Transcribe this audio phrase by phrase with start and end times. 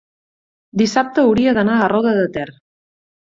[0.81, 2.47] dissabte hauria d'anar a Roda de Ter.